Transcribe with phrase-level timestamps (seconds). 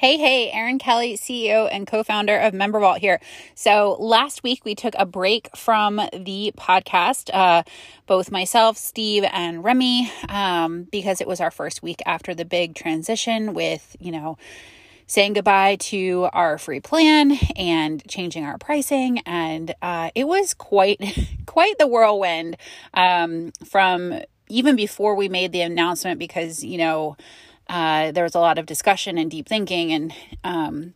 [0.00, 3.18] Hey, hey, Erin Kelly, CEO and co founder of MemberVault here.
[3.56, 7.64] So, last week we took a break from the podcast, uh,
[8.06, 12.76] both myself, Steve, and Remy, um, because it was our first week after the big
[12.76, 14.38] transition with, you know,
[15.08, 21.00] saying goodbye to our free plan and changing our pricing and uh, it was quite
[21.46, 22.56] quite the whirlwind
[22.94, 27.16] um, from even before we made the announcement because you know
[27.68, 30.14] uh, there was a lot of discussion and deep thinking and
[30.44, 30.94] um,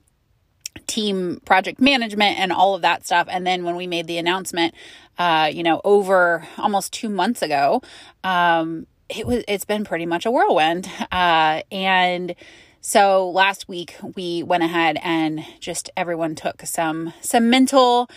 [0.87, 3.27] team project management and all of that stuff.
[3.30, 4.74] And then when we made the announcement,
[5.19, 7.82] uh, you know, over almost two months ago,
[8.24, 10.88] um, it was it's been pretty much a whirlwind.
[11.10, 12.34] Uh, and
[12.80, 18.09] so last week we went ahead and just everyone took some some mental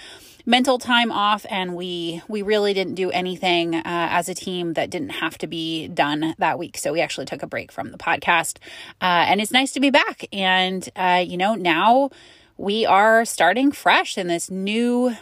[0.45, 4.89] mental time off and we we really didn't do anything uh, as a team that
[4.89, 6.77] didn't have to be done that week.
[6.77, 8.57] So we actually took a break from the podcast
[9.01, 10.25] uh, and it's nice to be back.
[10.31, 12.11] And uh, you know now
[12.57, 15.15] we are starting fresh in this new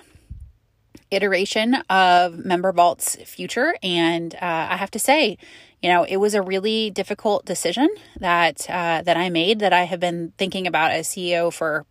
[1.10, 3.76] iteration of MemberVault's future.
[3.82, 5.38] And uh, i have to say
[5.84, 9.84] you know it was a really difficult decision that uh, that i made that i
[9.84, 11.86] have been thinking about as ceo for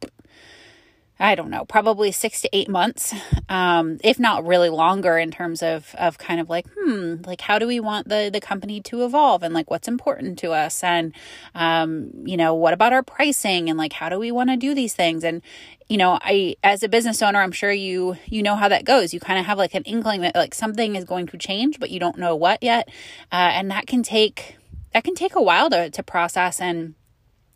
[1.20, 3.14] I don't know, probably six to eight months,
[3.48, 7.58] um, if not really longer in terms of, of kind of like, hmm, like how
[7.58, 10.82] do we want the, the company to evolve and like what's important to us?
[10.82, 11.14] And,
[11.54, 14.74] um, you know, what about our pricing and like how do we want to do
[14.74, 15.22] these things?
[15.22, 15.42] And,
[15.88, 19.14] you know, I, as a business owner, I'm sure you, you know how that goes.
[19.14, 21.90] You kind of have like an inkling that like something is going to change, but
[21.90, 22.88] you don't know what yet.
[23.30, 24.56] Uh, and that can take,
[24.92, 26.94] that can take a while to, to process and,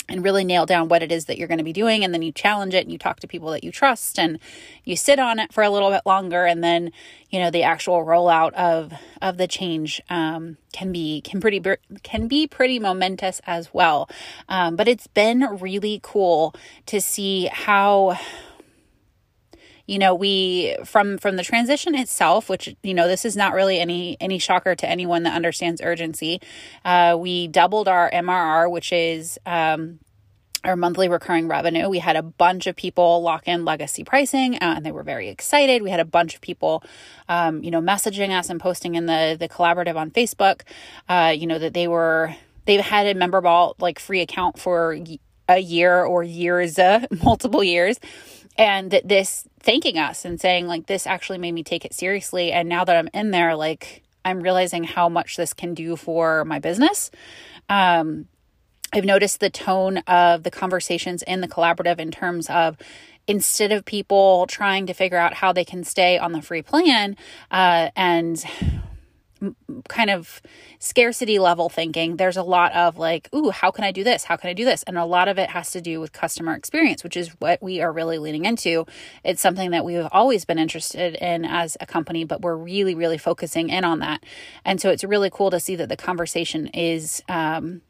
[0.09, 2.23] and really nail down what it is that you're going to be doing and then
[2.23, 4.39] you challenge it and you talk to people that you trust and
[4.85, 6.93] you sit on it for a little bit longer and then
[7.31, 11.63] you know the actual rollout of of the change um, can be can pretty
[12.03, 14.09] can be pretty momentous as well.
[14.49, 16.55] Um, but it's been really cool
[16.87, 18.19] to see how
[19.87, 23.79] you know we from from the transition itself which you know this is not really
[23.79, 26.41] any any shocker to anyone that understands urgency
[26.85, 29.99] uh, we doubled our mrr which is um,
[30.67, 31.89] our monthly recurring revenue.
[31.89, 35.29] We had a bunch of people lock in legacy pricing, uh, and they were very
[35.29, 35.83] excited.
[35.83, 36.83] We had a bunch of people,
[37.29, 40.63] um, you know, messaging us and posting in the the collaborative on Facebook,
[41.09, 42.35] uh, you know, that they were
[42.65, 44.99] they've had a MemberVault like free account for
[45.49, 47.99] a year or years, uh, multiple years
[48.59, 52.53] and that this thanking us and saying like this actually made me take it seriously.
[52.53, 56.45] And now that i'm in there like i'm realizing how much this can do for
[56.45, 57.11] my business.
[57.69, 58.27] Um,
[58.93, 62.77] i've noticed the tone of the conversations in the collaborative in terms of
[63.27, 67.17] instead of people trying to figure out how they can stay on the free plan
[67.51, 68.45] uh, and
[69.89, 70.41] kind of
[70.79, 74.25] scarcity level thinking, there's a lot of like, ooh, how can I do this?
[74.25, 74.83] How can I do this?
[74.85, 77.81] And a lot of it has to do with customer experience, which is what we
[77.81, 78.87] are really leaning into.
[79.25, 83.19] It's something that we've always been interested in as a company, but we're really, really
[83.19, 84.25] focusing in on that.
[84.65, 87.83] And so it's really cool to see that the conversation is um,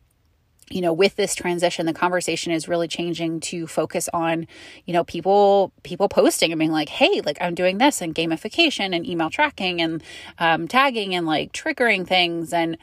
[0.71, 4.47] you know with this transition the conversation is really changing to focus on
[4.85, 8.95] you know people people posting and being like hey like i'm doing this and gamification
[8.95, 10.03] and email tracking and
[10.39, 12.53] um, tagging and like triggering things.
[12.53, 12.79] And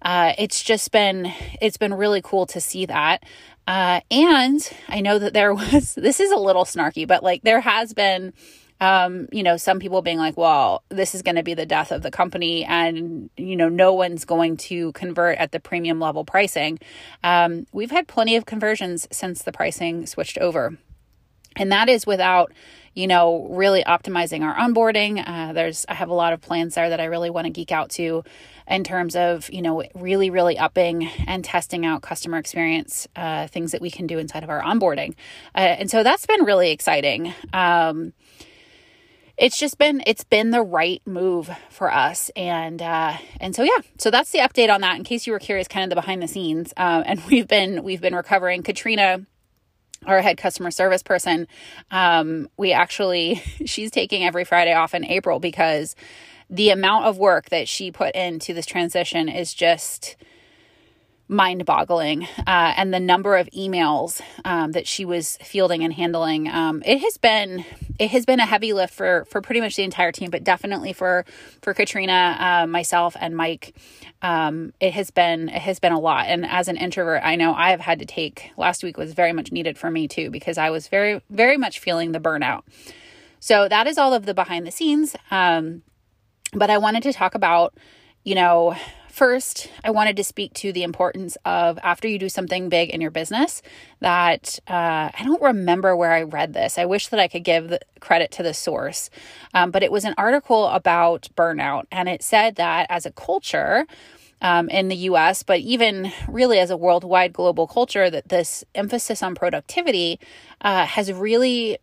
[0.00, 3.24] uh, it's just been it's been really cool to see that.
[3.64, 7.60] Uh, and i know that there was this is a little snarky but like there
[7.60, 8.32] has been
[8.82, 11.92] um, you know, some people being like, well, this is going to be the death
[11.92, 16.24] of the company and, you know, no one's going to convert at the premium level
[16.24, 16.80] pricing.
[17.22, 20.76] Um, we've had plenty of conversions since the pricing switched over.
[21.54, 22.52] And that is without,
[22.92, 25.22] you know, really optimizing our onboarding.
[25.24, 27.70] Uh, there's, I have a lot of plans there that I really want to geek
[27.70, 28.24] out to
[28.66, 33.70] in terms of, you know, really, really upping and testing out customer experience, uh, things
[33.72, 35.14] that we can do inside of our onboarding.
[35.54, 37.32] Uh, and so that's been really exciting.
[37.52, 38.12] Um,
[39.42, 42.30] it's just been it's been the right move for us.
[42.36, 45.40] And uh and so yeah so that's the update on that in case you were
[45.40, 46.72] curious kind of the behind the scenes.
[46.76, 48.62] Um and we've been we've been recovering.
[48.62, 49.26] Katrina
[50.04, 51.46] our head customer service person
[51.92, 53.36] um we actually
[53.66, 55.94] she's taking every friday off in april because
[56.50, 60.16] the amount of work that she put into this transition is just
[61.28, 62.24] mind boggling.
[62.46, 66.98] Uh, and the number of emails um, that she was fielding and handling, um, it
[66.98, 67.64] has been
[67.98, 70.92] it has been a heavy lift for for pretty much the entire team, but definitely
[70.92, 71.24] for
[71.60, 73.74] for Katrina, uh, myself, and Mike.
[74.20, 76.26] Um, it has been it has been a lot.
[76.26, 79.32] And as an introvert, I know I have had to take last week was very
[79.32, 82.62] much needed for me too because I was very very much feeling the burnout.
[83.40, 85.16] So that is all of the behind the scenes.
[85.30, 85.82] Um,
[86.52, 87.74] but I wanted to talk about,
[88.24, 88.76] you know,
[89.12, 93.00] first, I wanted to speak to the importance of after you do something big in
[93.00, 93.62] your business
[94.00, 96.78] that uh, I don't remember where I read this.
[96.78, 99.10] I wish that I could give credit to the source,
[99.52, 103.86] um, but it was an article about burnout, and it said that as a culture,
[104.40, 109.22] um, in the US, but even really as a worldwide global culture, that this emphasis
[109.22, 110.18] on productivity
[110.60, 111.78] uh, has really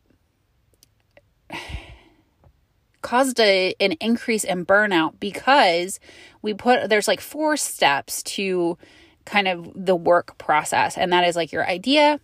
[3.01, 6.01] caused a, an increase in burnout because
[6.41, 8.77] we put there's like four steps to
[9.25, 10.97] kind of the work process.
[10.97, 12.19] And that is like your idea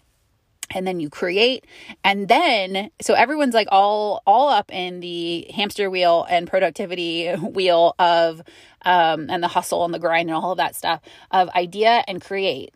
[0.71, 1.65] and then you create.
[2.03, 7.95] And then so everyone's like all all up in the hamster wheel and productivity wheel
[7.99, 8.41] of
[8.83, 11.01] um and the hustle and the grind and all of that stuff
[11.31, 12.73] of idea and create.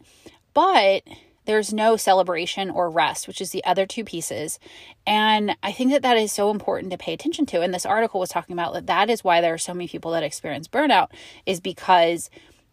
[0.53, 1.03] But
[1.50, 4.60] there's no celebration or rest, which is the other two pieces.
[5.07, 7.62] And I think that that is so important to pay attention to.
[7.62, 10.12] And this article was talking about that that is why there are so many people
[10.12, 11.07] that experience burnout
[11.48, 12.30] is because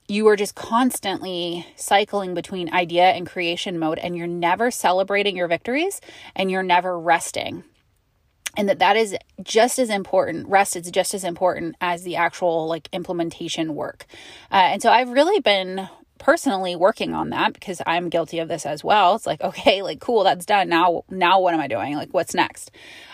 [0.09, 5.49] you are just constantly cycling between idea and creation mode and you're never celebrating your
[5.49, 6.03] victories
[6.35, 7.65] and you're never resting
[8.59, 12.69] and that that is just as important rest is just as important as the actual
[12.69, 14.07] like implementation work
[14.53, 18.67] uh, and so i've really been personally working on that because I'm guilty of this
[18.67, 19.15] as well.
[19.15, 20.69] It's like, okay, like cool, that's done.
[20.69, 21.95] Now now what am I doing?
[21.95, 22.71] Like what's next?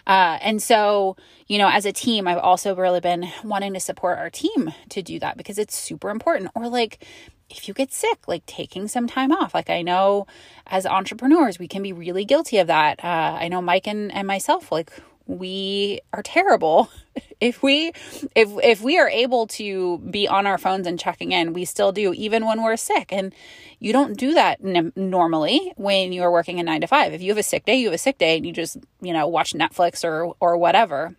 [0.06, 1.16] Uh, and so,
[1.46, 5.02] you know, as a team, I've also really been wanting to support our team to
[5.02, 6.50] do that because it's super important.
[6.54, 7.04] Or like
[7.50, 9.54] if you get sick, like taking some time off.
[9.54, 10.26] Like I know
[10.66, 13.04] as entrepreneurs, we can be really guilty of that.
[13.04, 14.90] Uh, I know Mike and, and myself, like
[15.27, 16.91] we are terrible.
[17.41, 17.89] If we
[18.37, 21.91] if if we are able to be on our phones and checking in we still
[21.91, 23.13] do even when we're sick.
[23.13, 23.35] And
[23.81, 27.33] you don't do that n- normally when you're working a 9 to 5 if you
[27.33, 29.55] have a sick day you have a sick day and you just you know watch
[29.55, 31.17] Netflix or or whatever.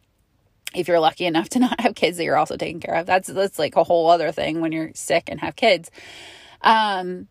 [0.73, 3.27] If you're lucky enough to not have kids that you're also taking care of that's
[3.27, 5.91] that's like a whole other thing when you're sick and have kids.
[6.61, 7.27] Um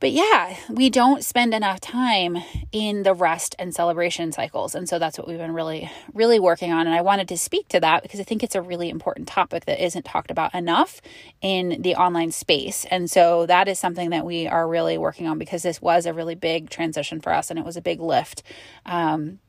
[0.00, 2.38] but yeah, we don't spend enough time
[2.70, 4.74] in the rest and celebration cycles.
[4.74, 6.86] And so that's what we've been really, really working on.
[6.86, 9.64] And I wanted to speak to that because I think it's a really important topic
[9.64, 11.00] that isn't talked about enough
[11.40, 12.84] in the online space.
[12.90, 16.14] And so that is something that we are really working on because this was a
[16.14, 18.42] really big transition for us and it was a big lift.
[18.86, 19.40] Um,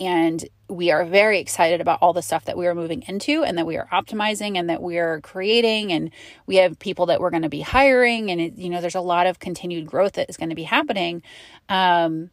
[0.00, 3.56] and we are very excited about all the stuff that we are moving into and
[3.58, 6.10] that we are optimizing and that we are creating and
[6.46, 9.00] we have people that we're going to be hiring and it, you know there's a
[9.00, 11.22] lot of continued growth that is going to be happening
[11.68, 12.30] um,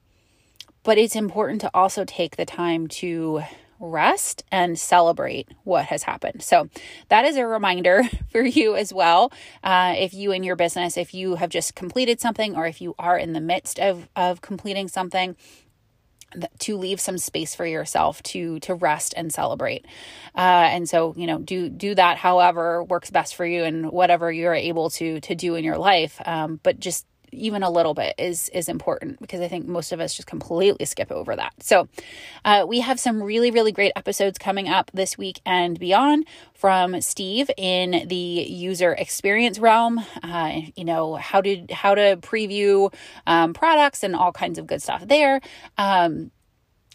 [0.84, 3.44] but it's important to also take the time to
[3.84, 6.42] rest and celebrate what has happened.
[6.42, 6.70] So,
[7.10, 9.32] that is a reminder for you as well.
[9.64, 12.96] Uh, if you in your business, if you have just completed something or if you
[12.98, 15.36] are in the midst of, of completing something,
[16.60, 19.86] to leave some space for yourself to to rest and celebrate.
[20.36, 24.32] Uh, and so you know do do that however works best for you and whatever
[24.32, 26.22] you're able to to do in your life.
[26.26, 30.00] Um, but just even a little bit is is important because I think most of
[30.00, 31.54] us just completely skip over that.
[31.60, 31.88] So
[32.46, 37.00] uh, we have some really really great episodes coming up this week and beyond from
[37.02, 40.04] Steve in the user experience realm.
[40.22, 42.94] Uh, you know how to how to preview
[43.28, 45.42] um, products and all kinds of good stuff there.
[45.78, 46.32] Um,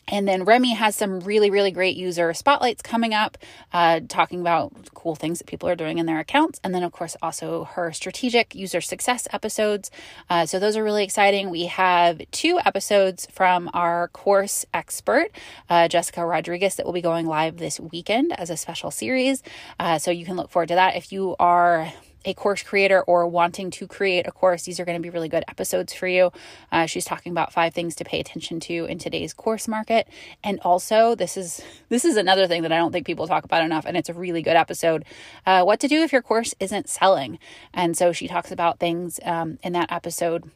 [0.08, 3.38] and then Remy has some really, really great user spotlights coming up,
[3.72, 6.60] uh, talking about cool things that people are doing in their accounts.
[6.64, 9.90] And then, of course, also her strategic user success episodes.
[10.28, 11.50] Uh, so, those are really exciting.
[11.50, 15.31] We have two episodes from our course expert,
[15.69, 19.43] uh, Jessica Rodriguez, that will be going live this weekend as a special series.
[19.79, 20.96] Uh, so, you can look forward to that.
[20.96, 21.93] If you are
[22.29, 25.29] a course creator or wanting to create a course, these are going to be really
[25.29, 26.31] good episodes for you.
[26.70, 30.06] Uh, she's talking about five things to pay attention to in today's course market,
[30.44, 33.65] and also this is this is another thing that I don't think people talk about
[33.65, 35.05] enough, and it's a really good episode.
[35.47, 37.39] Uh, what to do if your course isn't selling,
[37.73, 40.51] and so she talks about things um, in that episode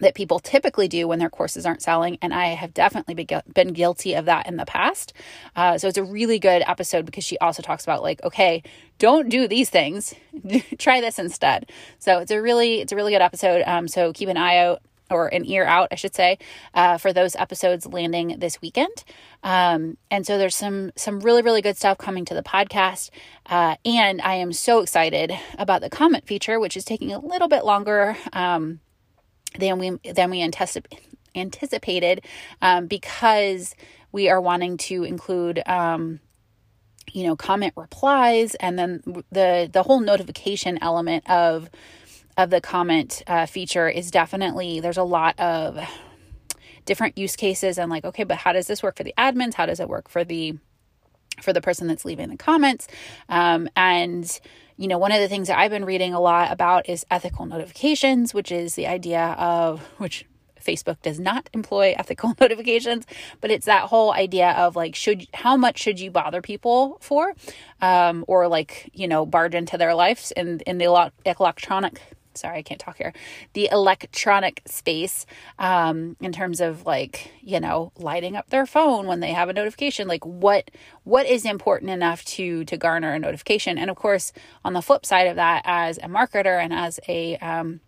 [0.00, 2.18] that people typically do when their courses aren't selling.
[2.22, 5.12] And I have definitely been guilty of that in the past.
[5.56, 8.62] Uh, so it's a really good episode because she also talks about like, okay,
[8.98, 10.14] don't do these things,
[10.78, 11.70] try this instead.
[11.98, 13.62] So it's a really, it's a really good episode.
[13.66, 16.38] Um, so keep an eye out or an ear out, I should say,
[16.74, 19.04] uh, for those episodes landing this weekend.
[19.42, 23.10] Um, and so there's some some really really good stuff coming to the podcast,
[23.46, 27.48] uh, and I am so excited about the comment feature, which is taking a little
[27.48, 28.16] bit longer.
[28.32, 28.80] Um,
[29.58, 30.92] than we than we anticip-
[31.34, 32.24] anticipated
[32.62, 33.74] um, because
[34.12, 36.20] we are wanting to include um,
[37.12, 41.70] you know comment replies and then the the whole notification element of
[42.36, 45.78] of the comment uh, feature is definitely there's a lot of
[46.84, 49.54] different use cases and like okay but how does this work for the admins?
[49.54, 50.58] How does it work for the
[51.42, 52.88] for the person that's leaving the comments.
[53.28, 54.40] Um, and,
[54.76, 57.46] you know, one of the things that I've been reading a lot about is ethical
[57.46, 60.24] notifications, which is the idea of, which
[60.60, 63.06] Facebook does not employ ethical notifications,
[63.40, 67.34] but it's that whole idea of like, should, how much should you bother people for?
[67.80, 72.00] Um, or like, you know, barge into their lives in, in the electronic
[72.38, 73.12] sorry, I can't talk here,
[73.52, 75.26] the electronic space
[75.58, 79.52] um, in terms of like, you know, lighting up their phone when they have a
[79.52, 80.70] notification, like what
[81.04, 83.78] what is important enough to to garner a notification.
[83.78, 84.32] And of course,
[84.64, 87.80] on the flip side of that, as a marketer and as a um,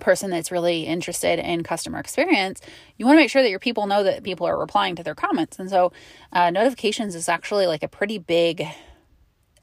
[0.00, 2.60] person that's really interested in customer experience,
[2.96, 5.14] you want to make sure that your people know that people are replying to their
[5.14, 5.58] comments.
[5.58, 5.92] And so,
[6.32, 8.66] uh, notifications is actually like a pretty big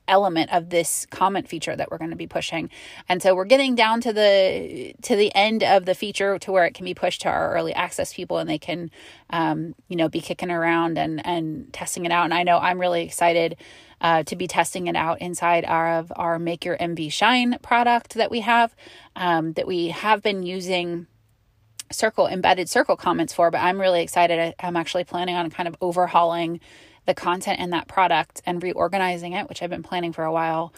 [0.07, 2.69] element of this comment feature that we're going to be pushing.
[3.09, 6.65] And so we're getting down to the to the end of the feature to where
[6.65, 8.91] it can be pushed to our early access people and they can
[9.29, 12.25] um, you know be kicking around and and testing it out.
[12.25, 13.57] And I know I'm really excited
[14.01, 18.15] uh, to be testing it out inside our, of our Make Your MV Shine product
[18.15, 18.75] that we have
[19.15, 21.07] um, that we have been using
[21.91, 25.75] circle embedded circle comments for but i'm really excited i'm actually planning on kind of
[25.81, 26.59] overhauling
[27.05, 30.73] the content in that product and reorganizing it, which I've been planning for a while.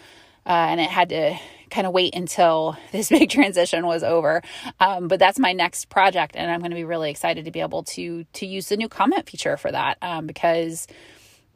[0.46, 1.38] Uh, and it had to
[1.70, 4.42] kind of wait until this big transition was over.
[4.80, 7.60] Um, but that's my next project, and I'm going to be really excited to be
[7.60, 10.88] able to to use the new comment feature for that um, because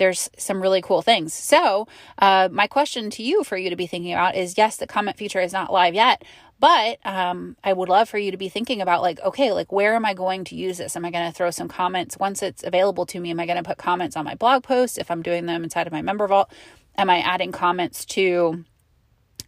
[0.02, 1.32] there's some really cool things.
[1.32, 4.88] So, uh, my question to you for you to be thinking about is yes, the
[4.88, 6.24] comment feature is not live yet,
[6.60, 9.94] but um, I would love for you to be thinking about like, okay, like where
[9.94, 10.96] am I going to use this?
[10.96, 13.30] Am I going to throw some comments once it's available to me?
[13.30, 15.86] Am I going to put comments on my blog posts if I'm doing them inside
[15.86, 16.50] of my MemberVault?
[16.98, 18.66] Am I adding comments to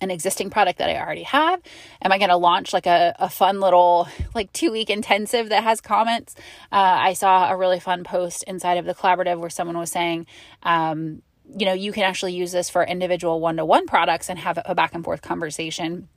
[0.03, 1.61] an existing product that I already have?
[2.01, 5.63] Am I going to launch like a, a fun little like two week intensive that
[5.63, 6.35] has comments?
[6.71, 10.27] Uh, I saw a really fun post inside of the collaborative where someone was saying,
[10.61, 11.21] um,
[11.57, 14.59] you know, you can actually use this for individual one to one products and have
[14.65, 16.07] a back and forth conversation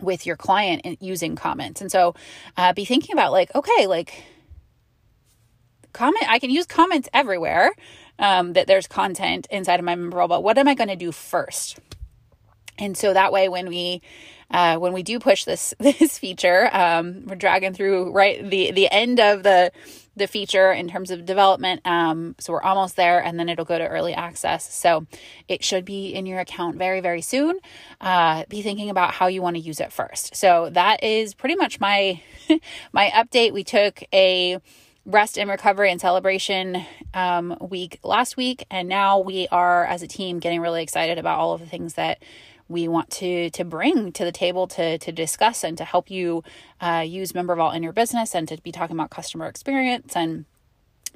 [0.00, 1.80] with your client using comments.
[1.80, 2.14] And so
[2.56, 4.24] uh, be thinking about like, okay, like
[5.92, 7.72] comment, I can use comments everywhere
[8.18, 11.12] um, that there's content inside of my member but what am I going to do
[11.12, 11.78] first?
[12.78, 14.02] And so that way, when we
[14.50, 18.90] uh, when we do push this this feature, um, we're dragging through right the the
[18.90, 19.72] end of the
[20.16, 21.80] the feature in terms of development.
[21.84, 24.72] Um, so we're almost there, and then it'll go to early access.
[24.74, 25.06] So
[25.46, 27.58] it should be in your account very very soon.
[28.00, 30.34] Uh, be thinking about how you want to use it first.
[30.36, 32.20] So that is pretty much my
[32.92, 33.52] my update.
[33.52, 34.60] We took a
[35.04, 40.06] rest and recovery and celebration um, week last week, and now we are as a
[40.06, 42.22] team getting really excited about all of the things that
[42.68, 46.42] we want to to bring to the table to to discuss and to help you
[46.80, 50.44] uh, use MemberVault in your business and to be talking about customer experience and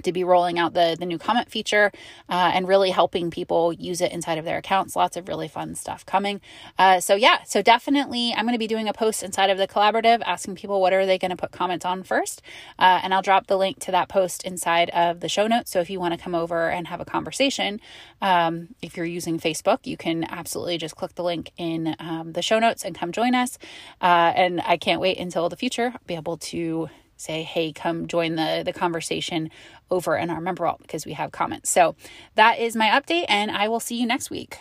[0.05, 1.93] to be rolling out the the new comment feature
[2.29, 4.97] uh, and really helping people use it inside of their accounts.
[4.97, 6.41] Lots of really fun stuff coming.
[6.79, 9.69] Uh, so yeah, so definitely I'm going to be doing a post inside of the
[9.69, 12.43] collaborative asking people what are they going to put comments on first,
[12.79, 15.71] uh, and I'll drop the link to that post inside of the show notes.
[15.71, 17.81] So if you want to come over and have a conversation,
[18.21, 22.43] um, if you're using Facebook, you can absolutely just click the link in um, the
[22.43, 23.59] show notes and come join us.
[24.01, 26.89] Uh, and I can't wait until the future I'll be able to
[27.23, 29.51] say, hey, come join the, the conversation
[29.91, 31.71] over in our MemberVault because we have comments.
[31.71, 31.95] So
[32.35, 34.59] that is my update, and I will see you next week.